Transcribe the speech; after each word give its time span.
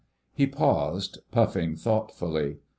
He 0.33 0.47
paused, 0.47 1.19
puffing 1.29 1.75
thoughtfully. 1.75 2.57